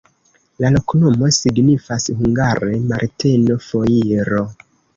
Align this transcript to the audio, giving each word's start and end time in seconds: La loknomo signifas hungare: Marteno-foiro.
La 0.63 0.71
loknomo 0.75 1.29
signifas 1.35 2.09
hungare: 2.23 2.73
Marteno-foiro. 2.89 4.45